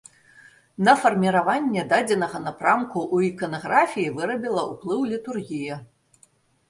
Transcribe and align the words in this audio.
На 0.87 0.93
фарміраванне 1.01 1.83
дадзенага 1.91 2.37
напрамку 2.47 2.99
ў 3.15 3.29
іканаграфіі 3.33 4.13
вырабіла 4.21 4.61
ўплыў 4.75 5.01
літургія. 5.15 5.83